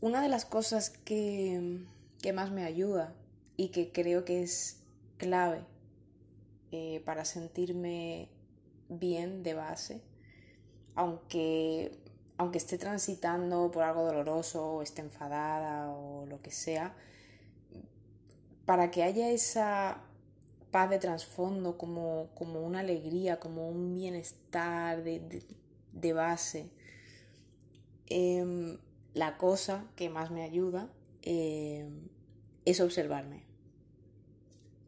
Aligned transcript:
una 0.00 0.22
de 0.22 0.28
las 0.28 0.44
cosas 0.44 0.90
que, 0.90 1.80
más 2.34 2.50
me 2.50 2.64
ayuda 2.64 3.14
y 3.56 3.68
que 3.68 3.92
creo 3.92 4.24
que 4.24 4.42
es 4.42 4.82
clave 5.16 5.64
eh, 6.70 7.02
para 7.04 7.24
sentirme 7.24 8.28
bien 8.88 9.42
de 9.42 9.54
base, 9.54 10.02
aunque, 10.94 11.98
aunque 12.38 12.58
esté 12.58 12.78
transitando 12.78 13.70
por 13.70 13.82
algo 13.82 14.04
doloroso 14.04 14.74
o 14.74 14.82
esté 14.82 15.02
enfadada 15.02 15.90
o 15.90 16.26
lo 16.26 16.40
que 16.40 16.50
sea, 16.50 16.94
para 18.64 18.90
que 18.90 19.02
haya 19.02 19.30
esa 19.30 20.02
paz 20.70 20.88
de 20.88 20.98
trasfondo, 20.98 21.76
como, 21.76 22.28
como, 22.34 22.60
una 22.60 22.80
alegría, 22.80 23.40
como 23.40 23.68
un 23.68 23.94
bienestar 23.94 25.02
de, 25.02 26.12
base. 26.12 26.70
Em, 28.06 28.78
la 29.14 29.36
cosa 29.36 29.86
que 29.96 30.08
más 30.08 30.30
me 30.30 30.42
ayuda 30.42 30.90
em, 31.22 32.08
es 32.64 32.80
observarme. 32.80 33.44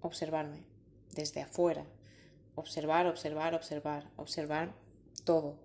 Observarme 0.00 0.64
desde 1.12 1.40
afuera. 1.42 1.86
Observar, 2.54 3.06
observar, 3.06 3.54
observar. 3.54 4.10
Observar 4.16 4.74
todo. 5.24 5.56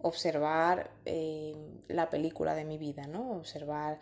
Observar 0.00 0.90
em, 1.04 1.80
la 1.88 2.10
película 2.10 2.54
de 2.54 2.64
mi 2.64 2.78
vida, 2.78 3.06
¿no? 3.06 3.32
Observar 3.32 4.00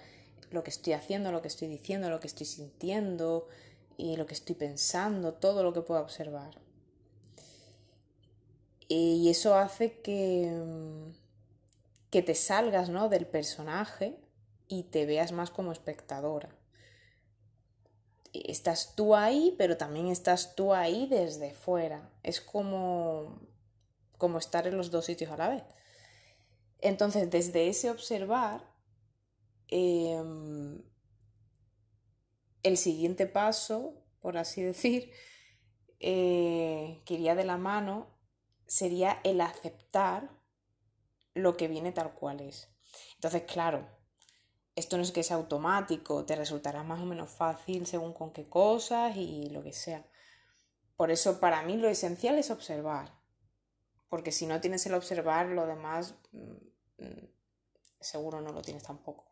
lo 0.50 0.62
que 0.62 0.70
estoy 0.70 0.92
haciendo, 0.92 1.32
lo 1.32 1.42
que 1.42 1.48
estoy 1.48 1.68
diciendo, 1.68 2.10
lo 2.10 2.20
que 2.20 2.26
estoy 2.26 2.46
sintiendo, 2.46 3.48
y 3.96 4.16
lo 4.16 4.26
que 4.26 4.34
estoy 4.34 4.54
pensando, 4.54 5.34
todo 5.34 5.62
lo 5.62 5.72
que 5.72 5.82
puedo 5.82 6.00
observar. 6.00 6.60
Y 8.88 9.28
eso 9.30 9.54
hace 9.54 10.00
que, 10.00 10.50
mm, 10.50 11.12
que 12.12 12.22
te 12.22 12.34
salgas 12.34 12.90
¿no? 12.90 13.08
del 13.08 13.26
personaje 13.26 14.20
y 14.68 14.84
te 14.84 15.06
veas 15.06 15.32
más 15.32 15.50
como 15.50 15.72
espectadora. 15.72 16.54
Estás 18.34 18.94
tú 18.94 19.14
ahí, 19.16 19.54
pero 19.56 19.78
también 19.78 20.08
estás 20.08 20.54
tú 20.54 20.74
ahí 20.74 21.06
desde 21.06 21.54
fuera. 21.54 22.12
Es 22.22 22.42
como, 22.42 23.40
como 24.18 24.36
estar 24.36 24.66
en 24.66 24.76
los 24.76 24.90
dos 24.90 25.06
sitios 25.06 25.32
a 25.32 25.38
la 25.38 25.48
vez. 25.48 25.62
Entonces, 26.80 27.30
desde 27.30 27.68
ese 27.68 27.90
observar, 27.90 28.62
em, 29.68 30.82
el 32.62 32.76
siguiente 32.76 33.26
paso, 33.26 33.94
por 34.20 34.36
así 34.36 34.60
decir, 34.62 35.12
eh, 35.98 37.02
que 37.06 37.14
iría 37.14 37.34
de 37.34 37.44
la 37.44 37.56
mano, 37.56 38.06
sería 38.66 39.18
el 39.24 39.40
aceptar 39.40 40.41
lo 41.34 41.56
que 41.56 41.68
viene 41.68 41.92
tal 41.92 42.12
cual 42.14 42.40
es. 42.40 42.68
Entonces, 43.14 43.42
claro, 43.42 43.88
esto 44.74 44.96
no 44.96 45.02
es 45.02 45.12
que 45.12 45.22
sea 45.22 45.36
automático, 45.36 46.24
te 46.24 46.36
resultará 46.36 46.82
más 46.82 47.00
o 47.00 47.06
menos 47.06 47.30
fácil 47.30 47.86
según 47.86 48.12
con 48.12 48.32
qué 48.32 48.48
cosas 48.48 49.16
y 49.16 49.50
lo 49.50 49.62
que 49.62 49.72
sea. 49.72 50.06
Por 50.96 51.10
eso 51.10 51.40
para 51.40 51.62
mí 51.62 51.76
lo 51.76 51.88
esencial 51.88 52.38
es 52.38 52.50
observar, 52.50 53.12
porque 54.08 54.32
si 54.32 54.46
no 54.46 54.60
tienes 54.60 54.86
el 54.86 54.94
observar, 54.94 55.46
lo 55.46 55.66
demás 55.66 56.14
mm, 56.32 57.04
mm, 57.04 57.28
seguro 58.00 58.40
no 58.40 58.52
lo 58.52 58.62
tienes 58.62 58.82
tampoco. 58.82 59.26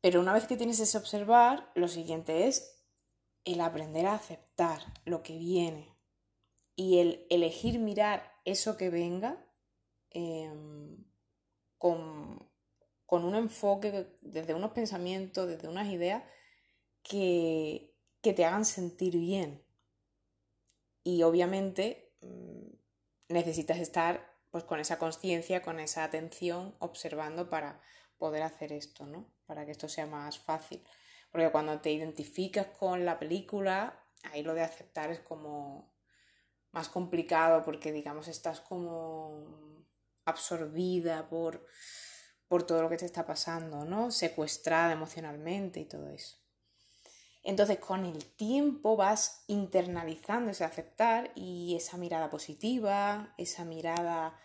Pero 0.00 0.20
una 0.20 0.32
vez 0.32 0.46
que 0.46 0.56
tienes 0.56 0.80
ese 0.80 0.98
observar, 0.98 1.70
lo 1.74 1.86
siguiente 1.86 2.48
es 2.48 2.82
el 3.44 3.60
aprender 3.60 4.06
a 4.06 4.14
aceptar 4.14 4.82
lo 5.04 5.22
que 5.22 5.38
viene 5.38 5.96
y 6.74 6.98
el 6.98 7.26
elegir 7.30 7.78
mirar 7.78 8.32
eso 8.44 8.76
que 8.76 8.90
venga 8.90 9.44
em, 10.14 11.04
con, 11.78 12.50
un 13.08 13.34
enfoque, 13.34 14.16
desde 14.20 14.54
unos 14.54 14.72
pensamientos, 14.72 15.46
desde 15.46 15.68
unas 15.68 15.88
ideas 15.88 16.24
que, 17.02 17.94
que 18.20 18.32
te 18.32 18.44
hagan 18.44 18.64
sentir 18.64 19.18
bien. 19.18 19.62
Y 21.04 21.22
obviamente 21.22 22.14
mm, 22.20 22.68
necesitas 23.28 23.78
estar 23.78 24.32
pues, 24.50 24.64
con 24.64 24.80
esa 24.80 24.98
conciencia, 24.98 25.62
con 25.62 25.80
esa 25.80 26.04
atención, 26.04 26.74
observando 26.78 27.50
para 27.50 27.80
poder 28.18 28.42
hacer 28.42 28.72
esto, 28.72 29.06
¿no? 29.06 29.26
Para 29.46 29.66
que 29.66 29.72
esto 29.72 29.88
sea 29.88 30.06
más 30.06 30.38
fácil. 30.38 30.84
Porque 31.30 31.50
cuando 31.50 31.80
te 31.80 31.90
identificas 31.90 32.68
con 32.78 33.04
la 33.04 33.18
película, 33.18 34.06
ahí 34.30 34.42
lo 34.42 34.54
de 34.54 34.62
aceptar 34.62 35.10
es 35.10 35.20
como 35.20 35.92
más 36.70 36.88
complicado 36.88 37.64
porque, 37.64 37.92
digamos, 37.92 38.28
estás 38.28 38.60
como 38.60 39.71
absorbida 40.24 41.28
por, 41.28 41.66
por 42.48 42.64
todo 42.64 42.82
lo 42.82 42.88
que 42.88 42.96
te 42.96 43.06
está 43.06 43.26
pasando, 43.26 43.84
¿no? 43.84 44.10
Secuestrada 44.10 44.92
emocionalmente 44.92 45.80
y 45.80 45.84
todo 45.84 46.08
eso. 46.08 46.42
Entonces, 47.42 47.78
con 47.78 48.04
el 48.04 48.24
tiempo 48.36 48.96
vas 48.96 49.44
internalizando 49.48 50.50
ese 50.50 50.64
aceptar 50.64 51.32
y 51.34 51.74
esa 51.76 51.96
mirada 51.96 52.30
positiva, 52.30 53.34
esa 53.36 53.64
mirada 53.64 54.38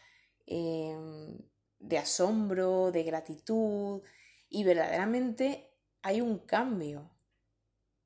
em, 0.47 1.37
de 1.79 1.97
asombro, 1.99 2.91
de 2.91 3.03
gratitud 3.03 4.01
y 4.49 4.63
verdaderamente 4.63 5.75
hay 6.01 6.21
un 6.21 6.39
cambio. 6.39 7.11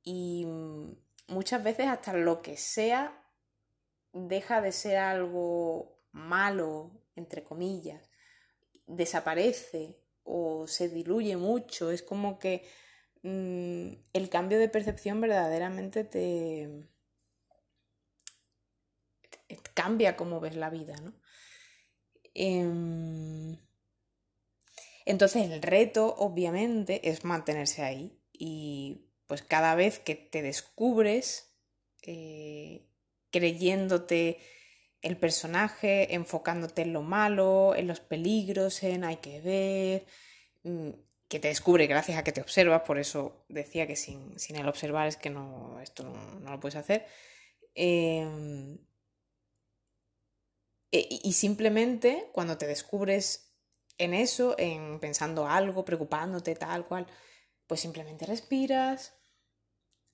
Y 0.03 0.45
mm, 0.45 0.95
muchas 1.27 1.63
veces 1.63 1.87
hasta 1.87 2.13
lo 2.13 2.41
que 2.41 2.57
sea 2.57 3.23
deja 4.11 4.61
de 4.61 4.73
ser 4.73 4.97
algo 4.97 6.00
malo, 6.11 6.91
entre 7.15 7.43
comillas, 7.43 8.09
desaparece 8.87 9.97
o 10.23 10.67
se 10.67 10.89
diluye 10.89 11.37
mucho. 11.37 11.91
Es 11.91 12.03
como 12.03 12.39
que 12.39 12.63
mm, 13.23 13.93
el 14.13 14.29
cambio 14.29 14.59
de 14.59 14.69
percepción 14.69 15.21
verdaderamente 15.21 16.03
te, 16.03 16.87
cambia 19.73 20.15
cómo 20.15 20.39
ves 20.39 20.55
la 20.55 20.69
vida, 20.69 20.95
¿no? 21.01 21.13
Em, 22.33 23.57
entonces 25.05 25.49
el 25.49 25.61
reto, 25.61 26.15
obviamente, 26.17 27.09
es 27.09 27.25
mantenerse 27.25 27.83
ahí 27.83 28.19
y 28.31 29.07
pues 29.27 29.41
cada 29.41 29.75
vez 29.75 29.99
que 29.99 30.15
te 30.15 30.41
descubres 30.41 31.53
eh, 32.03 32.87
creyéndote 33.31 34.39
el 35.01 35.17
personaje, 35.17 36.13
enfocándote 36.15 36.83
en 36.83 36.93
lo 36.93 37.01
malo, 37.01 37.75
en 37.75 37.87
los 37.87 37.99
peligros, 37.99 38.83
en 38.83 39.03
hay 39.03 39.17
que 39.17 39.41
ver, 39.41 40.05
mm, 40.63 40.91
que 41.27 41.39
te 41.39 41.47
descubre 41.47 41.87
gracias 41.87 42.17
a 42.17 42.23
que 42.23 42.31
te 42.31 42.41
observas, 42.41 42.81
por 42.83 42.99
eso 42.99 43.45
decía 43.49 43.87
que 43.87 43.95
sin, 43.95 44.35
el 44.49 44.67
observar 44.67 45.07
es 45.07 45.17
que 45.17 45.29
no, 45.29 45.79
esto 45.81 46.03
no, 46.03 46.51
lo 46.51 46.59
puedes 46.59 46.75
hacer. 46.75 47.05
Em, 47.75 48.77
e, 50.91 51.07
y 51.23 51.33
simplemente 51.33 52.29
cuando 52.33 52.57
te 52.57 52.67
descubres 52.67 53.53
en 53.97 54.13
eso, 54.13 54.55
en 54.57 54.99
pensando 54.99 55.47
algo, 55.47 55.85
preocupándote, 55.85 56.55
tal 56.55 56.85
cual, 56.87 57.07
pues 57.67 57.81
simplemente 57.81 58.25
respiras, 58.25 59.13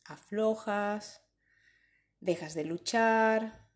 aflojas, 0.05 1.21
dejas 2.19 2.53
de 2.53 2.65
luchar, 2.65 3.66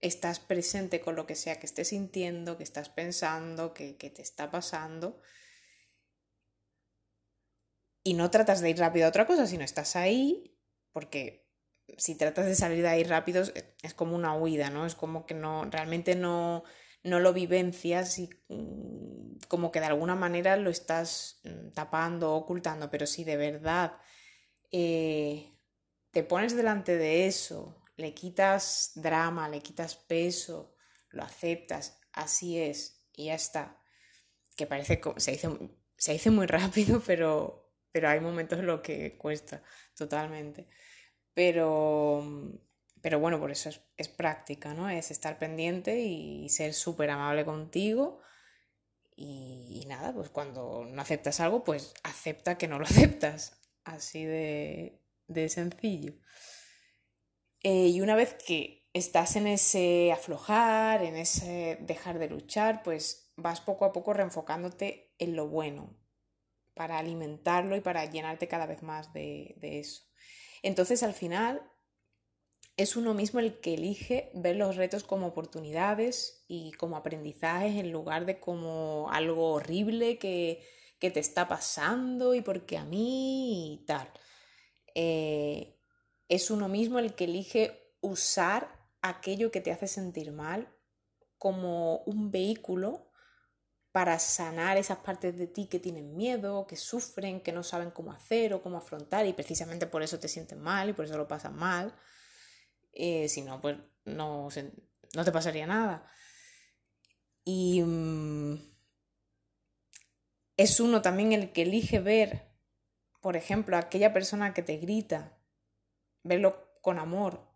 estás 0.00 0.40
presente 0.40 1.00
con 1.00 1.16
lo 1.16 1.26
que 1.26 1.34
sea 1.34 1.58
que 1.60 1.66
estés 1.66 1.88
sintiendo, 1.88 2.56
que 2.56 2.64
estás 2.64 2.88
pensando, 2.88 3.74
que, 3.74 3.96
que 3.96 4.10
te 4.10 4.22
está 4.22 4.50
pasando. 4.50 5.20
Y 8.02 8.14
no 8.14 8.30
tratas 8.30 8.60
de 8.60 8.70
ir 8.70 8.78
rápido 8.78 9.06
a 9.06 9.10
otra 9.10 9.26
cosa, 9.26 9.46
sino 9.46 9.62
estás 9.64 9.94
ahí, 9.96 10.58
porque 10.92 11.46
si 11.98 12.14
tratas 12.14 12.46
de 12.46 12.54
salir 12.54 12.82
de 12.82 12.88
ahí 12.88 13.04
rápido 13.04 13.42
es 13.82 13.94
como 13.94 14.16
una 14.16 14.34
huida, 14.34 14.70
¿no? 14.70 14.86
Es 14.86 14.94
como 14.94 15.26
que 15.26 15.34
no, 15.34 15.64
realmente 15.64 16.14
no, 16.14 16.64
no 17.02 17.20
lo 17.20 17.32
vivencias 17.32 18.18
y 18.18 18.30
mm, 18.48 19.38
como 19.48 19.72
que 19.72 19.80
de 19.80 19.86
alguna 19.86 20.14
manera 20.14 20.56
lo 20.56 20.70
estás 20.70 21.40
mm, 21.44 21.70
tapando 21.70 22.34
ocultando, 22.34 22.90
pero 22.90 23.06
si 23.06 23.24
de 23.24 23.36
verdad 23.36 23.98
eh, 24.72 25.52
te 26.10 26.22
pones 26.22 26.54
delante 26.56 26.96
de 26.96 27.26
eso, 27.26 27.79
le 28.00 28.14
quitas 28.14 28.92
drama, 28.94 29.48
le 29.48 29.60
quitas 29.60 29.94
peso, 29.94 30.74
lo 31.10 31.22
aceptas, 31.22 32.00
así 32.12 32.58
es, 32.58 33.04
y 33.12 33.26
ya 33.26 33.34
está. 33.34 33.76
Que 34.56 34.66
parece 34.66 35.00
se 35.18 35.32
dice, 35.32 35.48
se 35.96 36.12
dice 36.12 36.30
muy 36.30 36.46
rápido, 36.58 37.02
pero, 37.06 37.72
pero 37.92 38.08
hay 38.08 38.20
momentos 38.20 38.58
en 38.58 38.66
los 38.66 38.80
que 38.80 39.16
cuesta 39.16 39.62
totalmente. 39.94 40.66
Pero, 41.34 42.24
pero 43.00 43.20
bueno, 43.20 43.38
por 43.38 43.50
eso 43.50 43.70
es, 43.96 44.08
práctica, 44.08 44.74
¿no? 44.74 44.88
Es 44.88 45.10
estar 45.10 45.38
pendiente 45.38 46.00
y 46.00 46.48
ser 46.48 46.74
súper 46.74 47.10
amable 47.10 47.44
contigo. 47.44 48.20
Y, 49.16 49.84
nada, 49.86 50.14
pues 50.14 50.30
cuando 50.30 50.86
no 50.86 51.02
aceptas 51.02 51.40
algo, 51.40 51.62
pues 51.62 51.92
acepta 52.02 52.56
que 52.56 52.68
no 52.68 52.78
lo 52.78 52.84
aceptas. 52.86 53.60
Así 53.84 54.24
de, 54.24 55.00
de 55.28 55.48
sencillo. 55.48 56.14
Eh, 57.62 57.88
y 57.88 58.00
una 58.00 58.16
vez 58.16 58.34
que 58.34 58.88
estás 58.92 59.36
en 59.36 59.46
ese 59.46 60.12
aflojar, 60.12 61.02
en 61.02 61.16
ese 61.16 61.78
dejar 61.80 62.18
de 62.18 62.28
luchar, 62.28 62.82
pues 62.82 63.32
vas 63.36 63.60
poco 63.60 63.84
a 63.84 63.92
poco 63.92 64.12
reenfocándote 64.12 65.14
en 65.18 65.36
lo 65.36 65.48
bueno, 65.48 65.96
para 66.74 66.98
alimentarlo 66.98 67.76
y 67.76 67.80
para 67.80 68.04
llenarte 68.06 68.48
cada 68.48 68.66
vez 68.66 68.82
más 68.82 69.12
de, 69.12 69.54
de 69.58 69.80
eso. 69.80 70.02
Entonces 70.62 71.02
al 71.02 71.14
final 71.14 71.62
es 72.80 72.96
uno 72.96 73.12
mismo 73.12 73.40
el 73.40 73.60
que 73.60 73.74
elige 73.74 74.30
ver 74.34 74.56
los 74.56 74.76
retos 74.76 75.04
como 75.04 75.26
oportunidades 75.26 76.44
y 76.48 76.72
como 76.72 76.96
aprendizajes 76.96 77.76
en 77.76 77.92
lugar 77.92 78.24
de 78.24 78.40
como 78.40 79.08
algo 79.12 79.52
horrible 79.52 80.18
que, 80.18 80.62
te 80.98 81.20
está 81.20 81.48
pasando 81.48 82.34
y 82.34 82.42
porque 82.42 82.76
a 82.76 82.84
mí 82.84 83.74
y 83.74 83.86
tal. 83.86 84.10
Eh, 84.94 85.79
es 86.30 86.50
uno 86.50 86.68
mismo 86.68 87.00
el 87.00 87.14
que 87.14 87.24
elige 87.24 87.92
usar 88.00 88.80
aquello 89.02 89.50
que 89.50 89.60
te 89.60 89.72
hace 89.72 89.88
sentir 89.88 90.30
mal 90.30 90.72
como 91.38 91.98
un 92.04 92.30
vehículo 92.30 93.10
para 93.90 94.16
sanar 94.20 94.76
esas 94.76 94.98
partes 94.98 95.36
de 95.36 95.48
ti 95.48 95.66
que 95.66 95.80
tienen 95.80 96.16
miedo, 96.16 96.68
que 96.68 96.76
sufren, 96.76 97.40
que 97.40 97.50
no 97.50 97.64
saben 97.64 97.90
cómo 97.90 98.12
hacer 98.12 98.54
o 98.54 98.62
cómo 98.62 98.78
afrontar 98.78 99.26
y 99.26 99.32
precisamente 99.32 99.88
por 99.88 100.04
eso 100.04 100.20
te 100.20 100.28
sienten 100.28 100.60
mal 100.60 100.88
y 100.88 100.92
por 100.92 101.04
eso 101.04 101.18
lo 101.18 101.26
pasan 101.26 101.56
mal. 101.56 101.98
Eh, 102.92 103.28
si 103.28 103.42
no, 103.42 103.60
pues 103.60 103.78
no, 104.04 104.48
no, 105.16 105.24
te 105.24 105.32
pasaría 105.32 105.66
nada. 105.66 106.06
Y 107.42 107.82
mm, 107.82 108.54
es 110.56 110.78
uno 110.78 111.02
también 111.02 111.32
el 111.32 111.50
que 111.50 111.62
elige 111.62 111.98
ver, 111.98 112.52
por 113.20 113.36
ejemplo, 113.36 113.74
a 113.74 113.80
aquella 113.80 114.12
persona 114.12 114.54
que 114.54 114.62
te 114.62 114.76
grita, 114.76 115.39
verlo 116.22 116.78
con 116.80 116.98
amor, 116.98 117.46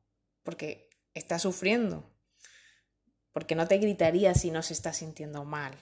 porque 0.43 0.91
está 1.15 1.39
sufriendo, 1.39 2.11
porque 3.33 3.55
no 3.55 3.69
te 3.69 3.79
gritaría 3.79 4.35
si 4.35 4.51
no 4.51 4.63
se 4.63 4.75
está 4.75 4.93
sintiendo 4.93 5.45
mal 5.45 5.77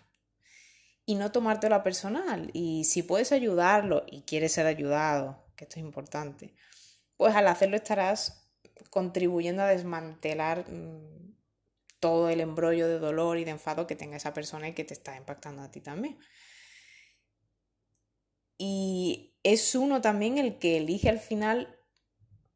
y 1.04 1.16
no 1.16 1.32
tomártelo 1.32 1.82
personal. 1.82 2.50
Y 2.52 2.84
si 2.84 3.02
puedes 3.02 3.32
ayudarlo 3.32 4.04
y 4.06 4.22
quieres 4.22 4.52
ser 4.52 4.66
ayudado, 4.66 5.44
que 5.56 5.64
esto 5.64 5.78
es 5.78 5.84
importante, 5.84 6.54
pues 7.16 7.34
al 7.34 7.48
hacerlo 7.48 7.76
estarás 7.76 8.50
contribuyendo 8.90 9.62
a 9.62 9.68
desmantelar 9.68 10.70
mm, 10.70 11.36
todo 12.00 12.28
el 12.28 12.40
embrollo 12.40 12.88
de 12.88 12.98
dolor 12.98 13.38
y 13.38 13.44
de 13.44 13.52
enfado 13.52 13.86
que 13.86 13.96
tenga 13.96 14.16
esa 14.16 14.32
persona 14.32 14.68
y 14.68 14.74
que 14.74 14.84
te 14.84 14.94
está 14.94 15.16
impactando 15.16 15.62
a 15.62 15.70
ti 15.70 15.80
también. 15.80 16.18
Y 18.58 19.34
es 19.42 19.74
uno 19.74 20.00
también 20.00 20.38
el 20.38 20.58
que 20.58 20.76
elige 20.76 21.08
al 21.08 21.18
final 21.18 21.78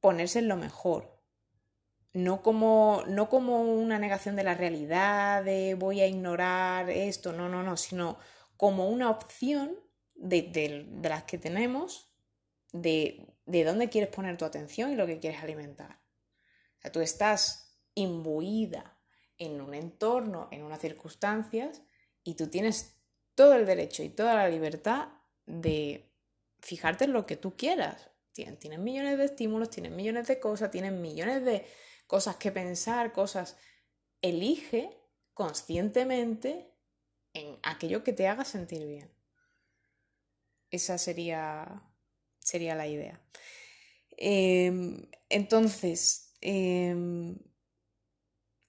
ponerse 0.07 0.39
en 0.39 0.47
lo 0.47 0.57
mejor. 0.57 1.21
No 2.13 2.41
como, 2.41 3.03
no 3.09 3.29
como 3.29 3.63
una 3.63 3.99
negación 3.99 4.37
de 4.37 4.45
la 4.45 4.55
realidad, 4.55 5.43
de 5.43 5.75
voy 5.75 6.01
a 6.01 6.07
ignorar 6.07 6.89
esto, 6.89 7.33
no, 7.33 7.49
no, 7.49 7.65
no, 7.65 7.77
sino 7.77 8.17
como 8.57 8.89
una 8.89 9.11
opción 9.11 9.75
de, 10.15 10.87
las 11.03 11.25
que 11.25 11.39
tenemos 11.39 12.09
de, 12.73 13.27
de, 13.47 13.65
dónde 13.65 13.89
quieres 13.89 14.15
poner 14.15 14.37
tu 14.37 14.45
atención 14.45 14.93
y 14.93 14.95
lo 14.95 15.09
que 15.09 15.19
quieres 15.19 15.43
alimentar. 15.43 15.99
O 16.79 16.83
sea, 16.83 16.93
tú 16.93 17.01
estás 17.01 17.77
imbuida 17.97 19.01
en 19.39 19.61
un 19.61 19.75
entorno, 19.75 20.47
en 20.53 20.63
unas 20.63 20.81
circunstancias, 20.81 21.83
y 22.23 22.35
tú 22.35 22.47
tienes 22.47 22.95
todo 23.35 23.55
el 23.55 23.67
derecho 23.67 24.05
y 24.05 24.09
toda 24.09 24.37
la 24.37 24.49
libertad 24.49 25.09
de 25.47 26.13
fijarte 26.61 27.07
en 27.07 27.13
lo 27.13 27.27
que 27.27 27.37
tú 27.37 27.57
quieras. 27.57 28.09
Tienes 28.45 28.79
millones 28.79 29.17
de 29.17 29.25
estímulos, 29.25 29.71
tienes 29.71 29.93
millones 29.93 30.27
de 30.27 30.39
cosas, 30.39 30.71
tienes 30.71 30.93
millones 30.93 31.45
de 31.45 31.65
cosas 32.07 32.37
que 32.37 32.53
pensar, 32.53 33.13
cosas. 33.13 33.57
Elige 34.21 34.91
conscientemente 35.33 36.71
en 37.33 37.59
aquello 37.63 38.05
que 38.05 38.13
te 38.13 38.29
haga 38.29 38.45
sentir 38.45 38.87
bien. 38.87 39.11
Esa 40.71 40.99
sería, 40.99 41.83
sería 42.39 42.75
la 42.75 42.87
idea. 42.87 43.21
Em, 44.17 45.09
entonces, 45.29 46.35
em, 46.41 47.39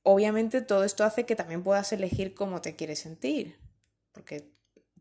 obviamente 0.03 0.61
todo 0.61 0.83
esto 0.83 1.03
hace 1.03 1.25
que 1.25 1.35
también 1.35 1.63
puedas 1.63 1.91
elegir 1.91 2.33
cómo 2.33 2.61
te 2.61 2.75
quieres 2.75 2.99
sentir, 2.99 3.57
porque 4.11 4.51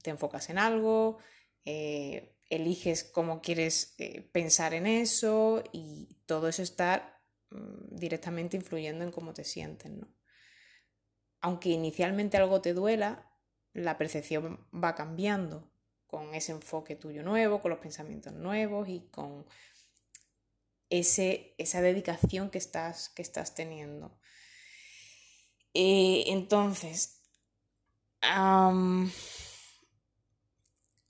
te 0.03 0.11
enfocas 0.11 0.51
en 0.51 0.59
algo, 0.59 1.19
eh, 1.65 2.36
eliges 2.49 3.05
cómo 3.05 3.41
quieres 3.41 3.95
eh, 3.99 4.23
pensar 4.33 4.75
en 4.75 4.87
eso 4.87 5.63
y 5.73 6.09
todo 6.27 6.49
eso 6.49 6.63
está 6.63 7.21
mm, 7.51 7.97
directamente 7.97 8.57
influyendo 8.57 9.05
en 9.05 9.13
cómo 9.13 9.33
te 9.33 9.45
sientes, 9.45 9.91
¿no? 9.91 10.09
Aunque 11.41 11.71
inicialmente 11.71 12.37
algo 12.37 12.61
te 12.61 12.73
duela, 12.73 13.31
la 13.73 13.99
percepción 13.99 14.67
va 14.73 14.95
cambiando 14.95 15.71
con 16.07 16.35
ese 16.35 16.53
enfoque 16.53 16.97
tuyo 16.97 17.23
nuevo, 17.23 17.61
con 17.61 17.71
los 17.71 17.81
pensamientos 17.81 18.33
nuevos 18.33 18.89
y 18.89 19.09
con 19.11 19.47
ese, 20.89 21.55
esa 21.59 21.81
dedicación 21.83 22.51
que 22.51 22.59
estás, 22.59 23.09
que 23.11 23.23
estás 23.23 23.55
teniendo. 23.55 24.19
Eh, 25.75 26.25
entonces, 26.29 27.21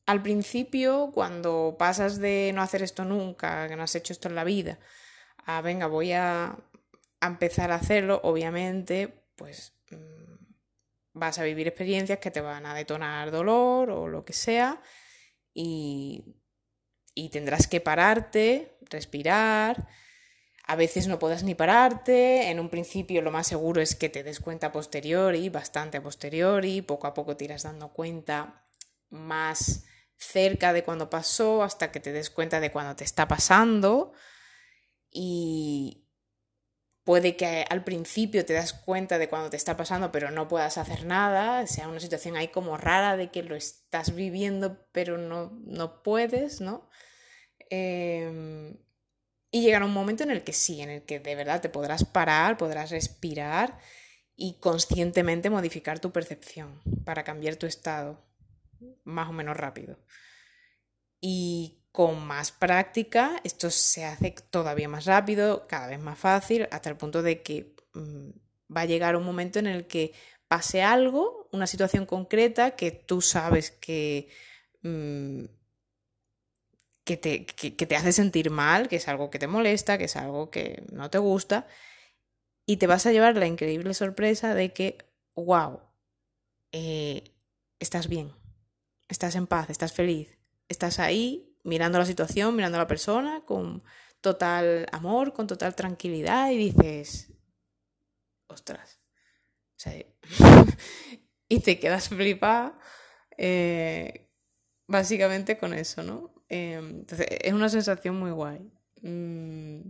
al 0.07 0.23
principio, 0.23 1.11
cuando 1.13 1.75
pasas 1.79 2.19
de 2.19 2.53
no 2.55 2.63
hacer 2.63 2.83
esto 2.83 3.05
nunca, 3.05 3.69
que 3.69 3.75
no 3.75 3.83
has 3.83 3.95
hecho 3.97 4.13
esto 4.13 4.29
en 4.29 4.37
la 4.37 4.45
vida, 4.45 4.79
a 5.45 5.61
venga, 5.61 5.89
voy 5.89 6.13
a, 6.13 6.57
empezar 7.21 7.73
a 7.73 7.77
hacerlo, 7.77 8.21
obviamente, 8.23 9.25
pues 9.35 9.73
mm, 9.91 10.35
vas 11.13 11.41
a 11.41 11.45
vivir 11.45 11.67
experiencias 11.67 12.21
que 12.21 12.31
te 12.31 12.41
van 12.41 12.67
a 12.67 12.75
detonar 12.75 13.33
dolor 13.33 13.91
o 13.91 14.07
lo 14.07 14.25
que 14.25 14.33
sea 14.33 14.81
y, 15.53 16.37
tendrás 17.33 17.67
que 17.67 17.81
pararte, 17.81 18.79
respirar. 18.91 19.89
A 20.69 20.77
veces 20.77 21.09
no 21.09 21.19
puedas 21.19 21.43
ni 21.43 21.55
pararte, 21.55 22.51
en 22.51 22.61
un 22.61 22.69
principio 22.69 23.23
lo 23.23 23.33
más 23.33 23.49
seguro 23.49 23.81
es 23.81 23.97
que 23.97 24.09
te 24.09 24.23
des 24.23 24.41
cuenta 24.41 24.73
posteriori, 24.73 25.49
bastante 25.49 25.99
a 25.99 26.03
posteriori, 26.03 26.83
poco 26.83 27.07
a 27.07 27.15
poco 27.15 27.37
te 27.37 27.45
irás 27.45 27.65
dando 27.65 27.93
cuenta 27.93 28.67
más 29.11 29.86
cerca 30.17 30.73
de 30.73 30.85
cuando 30.85 31.11
pasó 31.11 31.63
hasta 31.63 31.93
que 31.93 32.01
te 32.01 32.13
des 32.13 32.31
cuenta 32.31 32.61
de 32.61 32.71
cuando 32.73 32.97
te 32.97 33.05
está 33.05 33.29
pasando. 33.29 34.13
Y, 35.11 36.07
Puede 37.07 37.37
que 37.37 37.65
al 37.71 37.85
principio 37.85 38.45
te 38.45 38.53
das 38.53 38.73
cuenta 38.73 39.17
de 39.19 39.29
cuando 39.29 39.49
te 39.49 39.57
está 39.57 39.77
pasando, 39.77 40.11
pero 40.11 40.33
no 40.33 40.49
puedas 40.49 40.77
hacer 40.77 41.05
nada, 41.05 41.65
sea 41.69 41.87
una 41.87 42.01
situación 42.01 42.35
ahí 42.35 42.49
como 42.49 42.77
rara 42.77 43.17
de 43.17 43.31
que 43.31 43.45
lo 43.45 43.55
estás 43.55 44.13
viviendo, 44.13 44.89
pero 44.91 45.17
no, 45.17 45.53
no 45.67 46.03
puedes, 46.03 46.61
¿no? 46.61 46.91
Em, 47.71 48.77
y 49.53 49.63
llegará 49.63 49.85
un 49.85 49.93
momento 49.93 50.25
en 50.25 50.33
el 50.33 50.43
que 50.43 50.53
sí, 50.53 50.81
en 50.81 50.91
el 50.91 51.03
que 51.05 51.21
de 51.21 51.37
verdad 51.37 51.61
te 51.61 51.69
podrás 51.69 52.05
parar, 52.05 52.57
podrás 52.57 52.91
respirar 52.91 53.79
y 54.35 54.59
conscientemente 54.59 55.49
modificar 55.49 56.01
tu 56.01 56.11
percepción 56.11 56.83
para 57.05 57.23
cambiar 57.23 57.55
tu 57.55 57.67
estado 57.67 58.27
más 59.05 59.29
o 59.29 59.33
menos 59.33 59.57
rápido. 59.57 59.99
Y 61.21 61.81
con 61.93 62.27
más 62.27 62.53
práctica 62.53 63.41
esto 63.43 63.71
se 63.71 64.05
hace 64.05 64.35
todavía 64.51 64.89
más 64.89 65.07
rápido, 65.07 65.67
cada 65.67 65.87
vez 65.89 65.99
más 65.99 66.19
fácil, 66.19 66.69
hasta 66.71 66.91
el 66.91 66.97
punto 66.97 67.23
de 67.23 67.43
que 67.43 67.75
mm, 67.95 68.31
va 68.77 68.83
a 68.83 68.87
llegar 68.87 69.17
un 69.17 69.25
momento 69.25 69.59
en 69.59 69.67
el 69.67 69.87
que 69.87 70.13
pase 70.49 70.83
algo, 70.83 71.49
una 71.53 71.67
situación 71.67 72.07
concreta 72.07 72.73
que 72.73 72.91
tú 72.91 73.21
sabes 73.23 73.71
que, 73.71 74.29
mm, 74.83 75.45
que, 77.05 77.17
te, 77.17 77.41
te, 77.87 77.97
hace 77.97 78.13
sentir 78.13 78.51
mal, 78.51 78.89
que 78.89 78.97
es 78.97 79.09
algo 79.09 79.31
que 79.31 79.39
te 79.39 79.47
molesta, 79.47 79.97
que 79.97 80.05
es 80.05 80.17
algo 80.17 80.51
que 80.51 80.85
no 80.93 81.09
te 81.09 81.19
gusta, 81.19 81.67
y 82.67 82.79
te 82.79 82.87
vas 82.87 83.07
a 83.07 83.13
llevar 83.13 83.37
la 83.37 83.47
increíble 83.47 83.95
sorpresa 83.95 84.55
de 84.55 84.73
que, 84.73 84.99
wow, 85.35 85.81
eh, 86.73 87.33
estás 87.79 88.09
bien, 88.09 88.33
estás 89.09 89.35
en 89.37 89.47
paz, 89.47 89.71
estás 89.71 89.93
feliz, 89.93 90.39
estás 90.69 90.99
ahí 90.99 91.57
mirando 91.65 91.99
la 91.99 92.07
situación, 92.07 92.55
mirando 92.55 92.79
a 92.79 92.83
la 92.83 92.87
persona 92.87 93.43
con 93.45 93.83
total 94.21 94.87
amor, 94.93 95.33
con 95.33 95.47
total 95.47 95.75
tranquilidad 95.75 96.51
y 96.51 96.57
dices, 96.57 97.33
ostras, 98.47 98.99
o 99.77 99.79
sea, 99.79 99.95
y 101.49 101.61
te 101.61 101.79
quedas 101.79 102.09
flipada 102.09 102.79
eh, 103.37 104.31
básicamente 104.87 105.59
con 105.59 105.75
eso, 105.75 106.03
¿no? 106.03 106.35
Em, 106.49 107.01
entonces, 107.01 107.27
es 107.31 107.53
una 107.53 107.69
sensación 107.69 108.19
muy 108.19 108.31
guay. 108.31 108.71
Mm, 109.03 109.81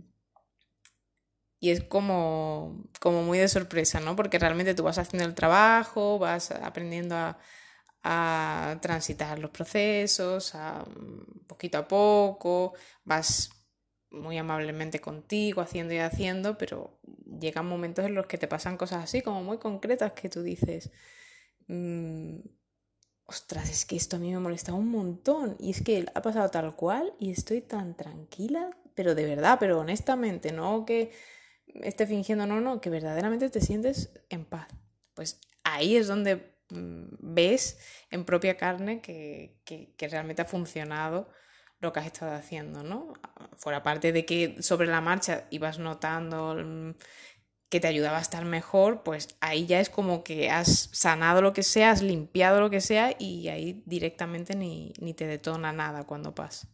y 1.59 1.71
es 1.71 1.83
como, 1.83 2.83
como 2.99 3.23
muy 3.23 3.39
de 3.39 3.47
sorpresa, 3.47 3.99
¿no? 3.99 4.15
Porque 4.15 4.37
realmente 4.39 4.75
tú 4.75 4.83
vas 4.83 4.97
haciendo 4.97 5.27
el 5.27 5.33
trabajo, 5.35 6.19
vas 6.19 6.51
aprendiendo 6.51 7.15
a, 7.15 7.39
a 8.03 8.77
transitar 8.81 9.39
los 9.39 9.51
procesos, 9.51 10.55
a, 10.55 10.83
mm, 10.85 11.45
poquito 11.47 11.77
a 11.77 11.87
poco, 11.87 12.73
vas 13.03 13.49
muy 14.11 14.37
amablemente 14.37 14.99
contigo, 15.01 15.61
haciendo 15.61 15.93
y 15.93 15.97
haciendo, 15.99 16.57
pero 16.57 16.99
llegan 17.39 17.67
momentos 17.67 18.05
en 18.05 18.15
los 18.15 18.27
que 18.27 18.37
te 18.37 18.47
pasan 18.47 18.77
cosas 18.77 19.03
así, 19.03 19.21
como 19.21 19.43
muy 19.43 19.57
concretas, 19.57 20.13
que 20.13 20.29
tú 20.29 20.41
dices, 20.43 20.91
mm, 21.67 22.39
ostras, 23.25 23.69
es 23.69 23.85
que 23.85 23.95
esto 23.97 24.15
a 24.15 24.19
mí 24.19 24.31
me 24.31 24.39
molesta 24.39 24.73
un 24.73 24.89
montón. 24.89 25.55
Y 25.59 25.71
es 25.71 25.81
que 25.83 26.05
ha 26.15 26.21
pasado 26.21 26.49
tal 26.49 26.75
cual 26.75 27.13
y 27.19 27.31
estoy 27.31 27.61
tan 27.61 27.95
tranquila, 27.95 28.71
pero 28.95 29.15
de 29.15 29.25
verdad, 29.25 29.57
pero 29.59 29.79
honestamente, 29.79 30.51
no 30.51 30.85
que 30.85 31.11
esté 31.83 32.07
fingiendo, 32.07 32.47
no, 32.47 32.61
no, 32.61 32.81
que 32.81 32.89
verdaderamente 32.89 33.49
te 33.49 33.61
sientes 33.61 34.11
en 34.29 34.45
paz. 34.45 34.67
Pues 35.13 35.39
ahí 35.63 35.97
es 35.97 36.07
donde 36.07 36.56
ves 36.69 37.79
en 38.09 38.25
propia 38.25 38.57
carne 38.57 39.01
que, 39.01 39.57
que, 39.63 40.07
realmente 40.07 40.41
ha 40.41 40.45
funcionado 40.45 41.29
lo 41.79 41.93
que 41.93 41.99
has 41.99 42.07
estado 42.07 42.33
haciendo, 42.33 42.83
¿no? 42.83 43.13
Fuera 43.55 43.83
parte 43.83 44.11
de 44.11 44.25
que 44.25 44.61
sobre 44.61 44.87
la 44.87 45.01
marcha 45.01 45.45
ibas 45.49 45.79
notando 45.79 46.55
mm, 46.55 46.91
que 47.69 47.79
te 47.79 47.87
ayudaba 47.87 48.17
a 48.17 48.21
estar 48.21 48.45
mejor, 48.45 49.03
pues 49.03 49.37
ahí 49.41 49.65
ya 49.65 49.79
es 49.79 49.89
como 49.89 50.23
que 50.23 50.49
has 50.49 50.89
sanado 50.93 51.41
lo 51.41 51.53
que 51.53 51.63
sea, 51.63 51.91
has 51.91 52.01
limpiado 52.01 52.61
lo 52.61 52.69
que 52.69 52.81
sea 52.81 53.15
y 53.19 53.49
ahí 53.49 53.83
directamente 53.85 54.55
ni, 54.55 54.93
te 55.15 55.27
detona 55.27 55.73
nada 55.73 56.05
cuando 56.05 56.33
pasa. 56.33 56.69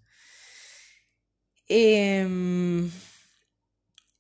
Em, 1.67 2.91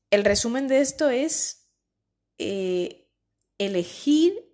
el 0.09 0.23
resumen 0.23 0.67
de 0.67 0.81
esto 0.81 1.09
es 1.09 1.69
eh, 2.37 3.07
elegir 3.57 4.52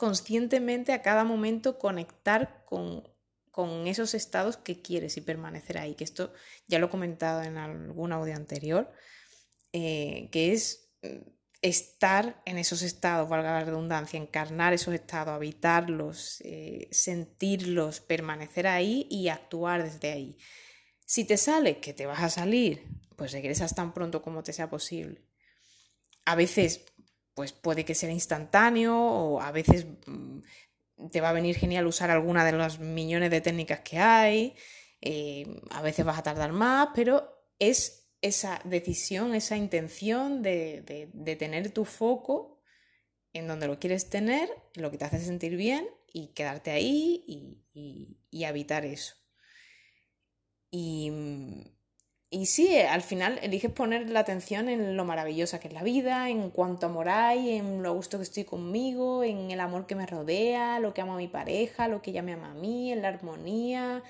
conscientemente 0.00 0.94
a 0.94 1.02
cada 1.02 1.24
momento 1.24 1.78
conectar 1.78 2.64
con, 2.64 3.04
esos 3.86 4.14
estados 4.14 4.56
que 4.56 4.80
quieres 4.80 5.18
y 5.18 5.20
permanecer 5.20 5.76
ahí, 5.76 5.94
que 5.94 6.04
esto 6.04 6.32
ya 6.66 6.78
lo 6.78 6.86
he 6.86 6.88
comentado 6.88 7.42
en 7.42 7.58
algún 7.58 8.10
audio 8.10 8.34
anterior, 8.34 8.90
eh, 9.74 10.30
que 10.32 10.54
es 10.54 10.90
estar 11.60 12.40
en 12.46 12.56
esos 12.56 12.80
estados, 12.80 13.28
valga 13.28 13.52
la 13.52 13.64
redundancia, 13.66 14.18
encarnar 14.18 14.72
esos 14.72 14.94
estados, 14.94 15.34
habitarlos, 15.34 16.40
eh, 16.46 16.88
sentirlos, 16.90 18.00
permanecer 18.00 18.66
ahí 18.66 19.06
y 19.10 19.28
actuar 19.28 19.82
desde 19.82 20.12
ahí. 20.12 20.38
Si 21.04 21.26
te 21.26 21.36
sale 21.36 21.80
que 21.80 21.92
te 21.92 22.06
vas 22.06 22.22
a 22.22 22.30
salir, 22.30 22.86
pues 23.16 23.32
regresas 23.32 23.74
tan 23.74 23.92
pronto 23.92 24.22
como 24.22 24.42
te 24.42 24.54
sea 24.54 24.70
posible. 24.70 25.20
A 26.24 26.34
veces, 26.34 26.86
pues 27.34 27.52
puede 27.52 27.84
que 27.84 27.94
sea 27.94 28.10
instantáneo 28.10 28.96
o 28.96 29.40
a 29.40 29.52
veces 29.52 29.86
mm, 30.06 30.40
te 31.10 31.20
va 31.20 31.30
a 31.30 31.34
venir 31.34 31.56
genial 31.56 31.86
usar 31.86 32.10
alguna 32.10 32.44
de 32.44 32.52
las 32.52 32.78
millones 32.78 33.30
de 33.30 33.40
técnicas 33.40 33.80
que 33.80 33.98
hay. 33.98 34.54
Eh, 35.00 35.46
a 35.70 35.82
veces 35.82 36.04
vas 36.04 36.18
a 36.18 36.22
tardar 36.22 36.52
más, 36.52 36.90
pero 36.94 37.40
es 37.58 38.00
esa 38.22 38.60
decisión, 38.64 39.34
esa 39.34 39.56
intención 39.56 40.42
de, 40.42 41.08
tener 41.38 41.70
tu 41.70 41.84
foco 41.84 42.60
en 43.32 43.46
donde 43.46 43.66
lo 43.66 43.78
quieres 43.78 44.10
tener, 44.10 44.50
lo 44.74 44.90
que 44.90 44.98
te 44.98 45.04
hace 45.06 45.20
sentir 45.20 45.56
bien 45.56 45.88
y 46.12 46.28
quedarte 46.28 46.70
ahí 46.70 47.24
y, 47.72 48.44
habitar 48.44 48.84
eso. 48.84 49.14
Y, 50.70 51.10
y 52.32 52.46
sí, 52.46 52.78
al 52.78 53.02
final 53.02 53.40
eliges 53.42 53.72
poner 53.72 54.08
la 54.08 54.20
atención 54.20 54.68
en 54.68 54.96
lo 54.96 55.04
maravillosa 55.04 55.58
que 55.58 55.66
es 55.66 55.74
la 55.74 55.82
vida, 55.82 56.30
en 56.30 56.50
cuánto 56.50 56.86
amor 56.86 57.08
hay, 57.08 57.56
en 57.56 57.82
lo 57.82 57.92
gusto 57.92 58.18
que 58.18 58.22
estoy 58.22 58.44
conmigo, 58.44 59.24
en 59.24 59.50
el 59.50 59.58
amor 59.58 59.86
que 59.86 59.96
me 59.96 60.06
rodea, 60.06 60.78
lo 60.78 60.94
que 60.94 61.00
amo 61.00 61.14
a 61.14 61.18
mi 61.18 61.26
pareja, 61.26 61.88
lo 61.88 62.00
que 62.02 62.10
ella 62.10 62.22
me 62.22 62.34
ama 62.34 62.52
a 62.52 62.54
mí, 62.54 62.92
en 62.92 63.02
la 63.02 63.08
armonía. 63.08 64.04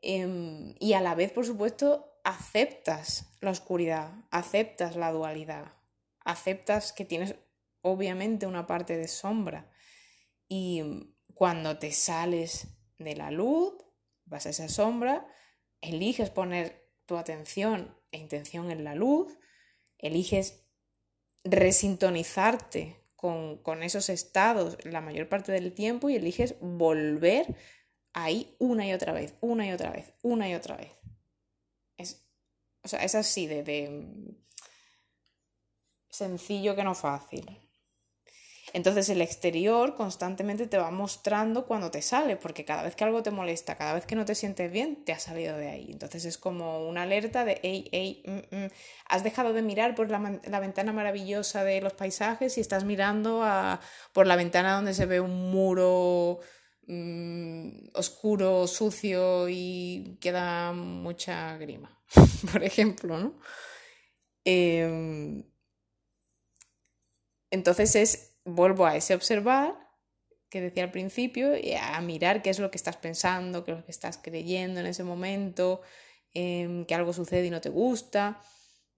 Em, 0.00 0.76
y 0.78 0.92
a 0.92 1.00
la 1.00 1.16
vez, 1.16 1.32
por 1.32 1.44
supuesto, 1.44 2.20
aceptas 2.22 3.36
la 3.40 3.50
oscuridad, 3.50 4.12
aceptas 4.30 4.94
la 4.94 5.10
dualidad, 5.10 5.72
aceptas 6.24 6.92
que 6.92 7.04
tienes 7.04 7.34
obviamente 7.82 8.46
una 8.46 8.68
parte 8.68 8.96
de 8.96 9.08
sombra 9.08 9.70
y 10.48 11.14
cuando 11.34 11.78
te 11.78 11.90
sales 11.90 12.68
de 12.98 13.16
la 13.16 13.30
luz, 13.30 13.74
vas 14.24 14.46
a 14.46 14.50
esa 14.50 14.68
sombra, 14.68 15.26
eliges 15.80 16.30
poner 16.30 16.79
tu 17.10 17.16
atención 17.16 17.92
e 18.12 18.18
intención 18.18 18.70
en 18.70 18.84
la 18.84 18.94
luz, 18.94 19.36
eliges 19.98 20.62
resintonizarte 21.42 23.04
con, 23.16 23.58
con 23.64 23.82
esos 23.82 24.08
estados 24.08 24.78
la 24.84 25.00
mayor 25.00 25.28
parte 25.28 25.50
del 25.50 25.72
tiempo 25.74 26.08
y 26.08 26.14
eliges 26.14 26.54
volver 26.60 27.56
ahí 28.12 28.54
una 28.60 28.86
y 28.86 28.92
otra 28.92 29.12
vez, 29.12 29.34
una 29.40 29.66
y 29.66 29.72
otra 29.72 29.90
vez, 29.90 30.14
una 30.22 30.48
y 30.48 30.54
otra 30.54 30.76
vez. 30.76 30.92
Es, 31.96 32.24
o 32.84 32.86
sea, 32.86 33.02
es 33.02 33.16
así 33.16 33.48
de, 33.48 34.36
sencillo 36.10 36.76
que 36.76 36.84
no 36.84 36.94
fácil. 36.94 37.58
Entonces 38.72 39.08
el 39.08 39.20
exterior 39.20 39.94
constantemente 39.94 40.66
te 40.66 40.78
va 40.78 40.90
mostrando 40.90 41.66
cuando 41.66 41.90
te 41.90 42.02
sale, 42.02 42.36
porque 42.36 42.64
cada 42.64 42.82
vez 42.82 42.94
que 42.94 43.04
algo 43.04 43.22
te 43.22 43.30
molesta, 43.30 43.76
cada 43.76 43.94
vez 43.94 44.06
que 44.06 44.16
no 44.16 44.24
te 44.24 44.34
sientes 44.34 44.70
bien, 44.70 45.04
te 45.04 45.12
ha 45.12 45.18
salido 45.18 45.56
de 45.56 45.68
ahí. 45.68 45.88
Entonces 45.90 46.24
es 46.24 46.38
como 46.38 46.88
una 46.88 47.02
alerta 47.02 47.44
de, 47.44 47.60
hey, 47.62 47.88
hey, 47.92 48.22
mm, 48.26 48.56
mm, 48.56 48.68
has 49.08 49.24
dejado 49.24 49.52
de 49.52 49.62
mirar 49.62 49.94
por 49.94 50.10
la, 50.10 50.60
ventana 50.60 50.92
maravillosa 50.92 51.64
de 51.64 51.80
los 51.80 51.92
paisajes 51.94 52.58
y 52.58 52.60
estás 52.60 52.84
mirando 52.84 53.44
por 54.12 54.26
la 54.26 54.36
ventana 54.36 54.74
donde 54.74 54.94
se 54.94 55.06
ve 55.06 55.20
un 55.20 55.50
muro 55.50 56.40
Mm, 56.92 57.90
oscuro, 57.94 58.66
sucio 58.66 59.48
y 59.48 60.18
queda 60.20 60.72
mucha 60.72 61.56
grima, 61.56 62.02
por 62.52 62.64
ejemplo, 62.64 63.16
¿no? 63.16 63.38
Em, 64.44 65.44
entonces 67.52 67.94
es, 67.94 68.29
vuelvo 68.44 68.86
a 68.86 68.96
ese 68.96 69.14
observar 69.14 69.90
que 70.50 70.60
decía 70.60 70.82
al 70.84 70.90
principio, 70.90 71.56
y 71.56 71.74
a 71.74 72.00
mirar 72.00 72.42
qué 72.42 72.50
es 72.50 72.58
lo 72.58 72.70
que 72.70 72.76
estás 72.76 72.96
pensando, 72.96 73.64
qué 73.64 73.70
es 73.70 73.78
lo 73.78 73.84
que 73.84 73.92
estás 73.92 74.18
creyendo 74.18 74.80
en 74.80 74.86
ese 74.86 75.04
momento, 75.04 75.80
em, 76.34 76.84
que 76.86 76.94
algo 76.94 77.12
sucede 77.12 77.46
y 77.46 77.50
no 77.50 77.60
te 77.60 77.70
gusta. 77.70 78.40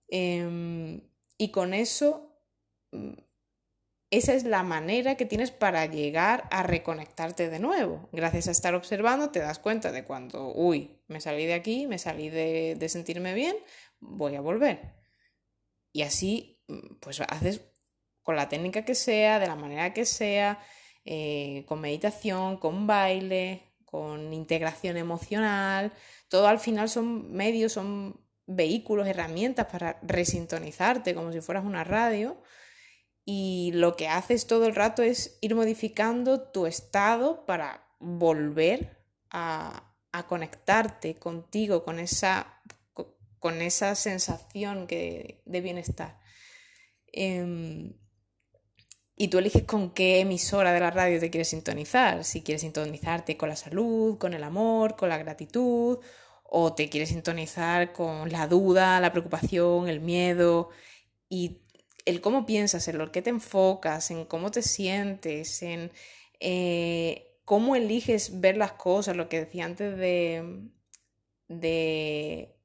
Em, 0.08 1.02
y 1.38 1.50
con 1.50 1.74
eso 1.74 2.38
mm, 2.92 3.12
esa 4.12 4.34
es 4.34 4.44
la 4.44 4.62
manera 4.62 5.16
que 5.16 5.24
tienes 5.24 5.50
para 5.50 5.86
llegar 5.86 6.46
a 6.50 6.62
reconectarte 6.62 7.48
de 7.48 7.58
nuevo. 7.58 8.10
Gracias 8.12 8.46
a 8.48 8.50
estar 8.50 8.74
observando 8.74 9.30
te 9.30 9.40
das 9.40 9.58
cuenta 9.58 9.90
de 9.90 10.04
cuando, 10.04 10.52
uy, 10.54 11.00
me 11.08 11.20
salí 11.20 11.46
de 11.46 11.54
aquí, 11.54 11.86
me 11.86 11.98
salí 11.98 12.28
de, 12.28 12.76
sentirme 12.90 13.32
bien, 13.32 13.56
voy 14.00 14.36
a 14.36 14.42
volver. 14.42 14.96
Y 15.94 16.02
así, 16.02 16.62
mm, 16.68 16.96
pues 17.00 17.20
haces 17.22 17.62
con 18.22 18.36
la 18.36 18.48
técnica 18.48 18.84
que 18.84 18.94
sea, 18.94 19.38
de 19.38 19.46
la 19.46 19.56
manera 19.56 19.92
que 19.92 20.04
sea, 20.04 20.60
eh, 21.04 21.64
con 21.66 21.80
meditación, 21.80 22.56
con 22.58 22.86
baile, 22.86 23.62
con 23.84 24.32
integración 24.32 24.96
emocional. 24.96 25.92
Todo 26.28 26.46
al 26.48 26.58
final 26.58 26.88
son 26.88 27.32
medios, 27.32 27.72
son 27.72 28.20
vehículos, 28.46 29.06
herramientas 29.06 29.66
para 29.66 29.98
resintonizarte 30.02 31.14
como 31.14 31.32
si 31.32 31.40
fueras 31.40 31.64
una 31.64 31.84
radio 31.84 32.42
y 33.24 33.70
lo 33.74 33.96
que 33.96 34.08
haces 34.08 34.46
todo 34.46 34.66
el 34.66 34.74
rato 34.74 35.02
es 35.02 35.38
ir 35.40 35.54
modificando 35.54 36.42
tu 36.42 36.66
estado 36.66 37.46
para 37.46 37.86
volver 38.00 38.98
a, 39.30 39.88
conectarte 40.28 41.14
contigo, 41.14 41.84
con 41.84 41.98
esa, 41.98 42.60
con 43.38 43.62
esa 43.62 43.94
sensación 43.94 44.86
de 44.86 45.60
bienestar. 45.62 46.20
Em, 47.12 47.94
y 49.16 49.28
tú 49.28 49.38
eliges 49.38 49.64
con 49.64 49.90
qué 49.92 50.20
emisora 50.20 50.72
de 50.72 50.80
la 50.80 50.90
radio 50.90 51.20
te 51.20 51.30
quieres 51.30 51.48
sintonizar, 51.48 52.24
si 52.24 52.42
quieres 52.42 52.62
sintonizarte 52.62 53.36
con 53.36 53.48
la 53.48 53.56
salud, 53.56 54.18
con 54.18 54.34
el 54.34 54.42
amor, 54.42 54.96
con 54.96 55.08
la 55.08 55.18
gratitud, 55.18 55.98
o 56.44 56.74
te 56.74 56.88
quieres 56.88 57.10
sintonizar 57.10 57.92
con 57.92 58.30
la 58.30 58.46
duda, 58.46 59.00
la 59.00 59.12
preocupación, 59.12 59.88
el 59.88 60.00
miedo, 60.00 60.70
y 61.28 61.62
el 62.06 62.20
cómo 62.20 62.46
piensas, 62.46 62.88
en 62.88 62.98
lo 62.98 63.12
que 63.12 63.22
te 63.22 63.30
enfocas, 63.30 64.10
en 64.10 64.24
cómo 64.26 64.50
te 64.50 64.62
sientes, 64.62 65.62
en 65.62 65.92
eh, 66.40 67.38
cómo 67.44 67.76
eliges 67.76 68.40
ver 68.40 68.56
las 68.56 68.72
cosas, 68.72 69.16
lo 69.16 69.28
que 69.28 69.40
decía 69.40 69.64
antes 69.64 69.96
de, 69.96 70.68
de, 71.48 72.56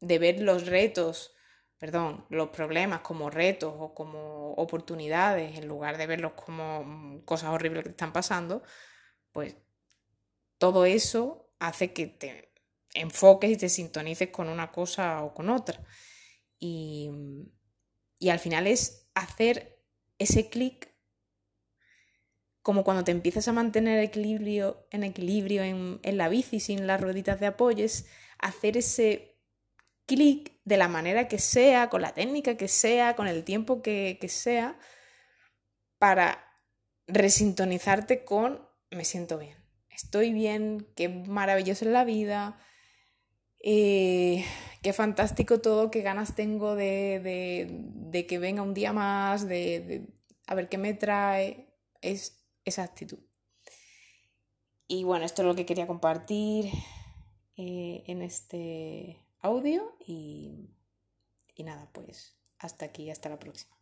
de 0.00 0.18
ver 0.18 0.40
los 0.42 0.66
retos, 0.66 1.34
perdón, 1.80 2.26
los 2.28 2.50
problemas 2.50 3.00
como 3.00 3.30
retos 3.30 3.74
o 3.76 3.94
como 3.94 4.52
oportunidades, 4.52 5.58
en 5.58 5.66
lugar 5.66 5.96
de 5.98 6.06
verlos 6.06 6.32
como 6.32 6.84
mm, 6.84 7.20
cosas 7.24 7.50
horribles 7.50 7.82
que 7.82 7.90
están 7.90 8.12
pasando, 8.12 8.62
pues 9.32 9.56
todo 10.58 10.84
eso 10.84 11.50
hace 11.58 11.92
que 11.92 12.06
te 12.06 12.52
enfoques 12.94 13.50
y 13.50 13.56
te 13.56 13.68
sintonices 13.70 14.28
con 14.28 14.48
una 14.48 14.70
cosa 14.70 15.24
o 15.24 15.34
con 15.34 15.48
otra. 15.48 15.82
Y, 16.58 17.10
y 18.18 18.28
al 18.28 18.38
final 18.38 18.66
es 18.66 19.08
hacer 19.14 19.82
ese 20.18 20.50
clic 20.50 20.90
como 22.62 22.84
cuando 22.84 23.04
te 23.04 23.10
empiezas 23.10 23.48
a 23.48 23.52
mantener 23.52 24.00
equilibrio, 24.00 24.86
en 24.90 25.04
equilibrio 25.04 25.62
en, 25.62 26.00
la 26.02 26.28
bici 26.28 26.60
sin 26.60 26.86
las 26.86 27.00
rueditas 27.00 27.40
de 27.40 27.46
apoyo, 27.46 27.84
es 27.84 28.06
hacer 28.38 28.76
ese 28.76 29.29
clic 30.10 30.52
de 30.64 30.76
la 30.76 30.88
manera 30.88 31.28
que 31.28 31.38
sea, 31.38 31.88
con 31.88 32.02
la 32.02 32.14
técnica 32.14 32.56
que 32.56 32.66
sea, 32.66 33.14
con 33.14 33.28
el 33.28 33.44
tiempo 33.44 33.80
que, 33.80 34.18
sea, 34.28 34.76
para 35.98 36.44
resintonizarte 37.06 38.24
con 38.24 38.68
me 38.90 39.04
siento 39.04 39.38
bien. 39.38 39.56
Estoy 39.88 40.32
bien, 40.32 40.88
qué 40.96 41.08
maravilloso 41.08 41.84
es 41.84 41.92
la 41.92 42.04
vida, 42.04 42.58
eh, 43.62 44.44
qué 44.82 44.92
fantástico 44.92 45.60
todo, 45.60 45.92
qué 45.92 46.02
ganas 46.02 46.34
tengo 46.34 46.74
de, 46.74 48.26
que 48.28 48.38
venga 48.40 48.62
un 48.62 48.74
día 48.74 48.92
más, 48.92 49.46
de, 49.46 50.08
a 50.48 50.56
ver 50.56 50.68
qué 50.68 50.78
me 50.78 50.92
trae. 50.94 51.68
Es 52.00 52.44
esa 52.64 52.82
actitud. 52.82 53.20
Y 54.88 55.04
bueno, 55.04 55.24
esto 55.24 55.42
es 55.42 55.46
lo 55.46 55.54
que 55.54 55.66
quería 55.66 55.86
compartir 55.86 56.68
eh, 57.56 58.02
en 58.06 58.22
este 58.22 59.29
audio 59.40 59.96
y, 60.06 60.70
y 61.54 61.62
nada, 61.64 61.90
pues 61.92 62.36
hasta 62.58 62.84
aquí, 62.86 63.10
hasta 63.10 63.28
la 63.28 63.38
próxima. 63.38 63.79